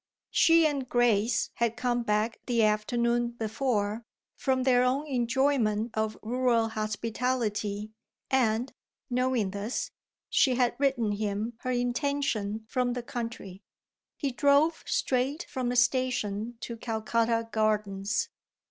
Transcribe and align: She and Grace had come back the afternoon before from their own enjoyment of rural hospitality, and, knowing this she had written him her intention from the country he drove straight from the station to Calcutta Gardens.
She 0.31 0.65
and 0.65 0.89
Grace 0.89 1.51
had 1.57 1.77
come 1.77 2.01
back 2.01 2.39
the 2.47 2.63
afternoon 2.63 3.33
before 3.33 4.03
from 4.35 4.63
their 4.63 4.83
own 4.83 5.05
enjoyment 5.05 5.91
of 5.93 6.17
rural 6.23 6.69
hospitality, 6.69 7.91
and, 8.31 8.73
knowing 9.11 9.51
this 9.51 9.91
she 10.27 10.55
had 10.55 10.75
written 10.79 11.11
him 11.11 11.53
her 11.59 11.69
intention 11.69 12.65
from 12.67 12.93
the 12.93 13.03
country 13.03 13.61
he 14.17 14.31
drove 14.31 14.81
straight 14.87 15.45
from 15.47 15.69
the 15.69 15.75
station 15.75 16.57
to 16.61 16.77
Calcutta 16.77 17.47
Gardens. 17.51 18.29